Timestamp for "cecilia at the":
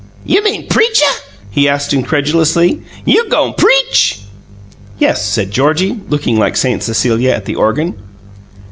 6.81-7.53